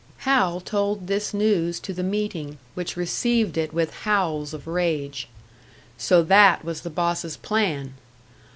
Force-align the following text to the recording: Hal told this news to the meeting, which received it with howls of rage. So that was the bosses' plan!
Hal 0.25 0.61
told 0.61 1.05
this 1.05 1.31
news 1.31 1.79
to 1.81 1.93
the 1.93 2.01
meeting, 2.01 2.57
which 2.73 2.97
received 2.97 3.55
it 3.55 3.71
with 3.71 3.93
howls 4.01 4.51
of 4.51 4.65
rage. 4.65 5.27
So 5.95 6.23
that 6.23 6.65
was 6.65 6.81
the 6.81 6.89
bosses' 6.89 7.37
plan! 7.37 7.93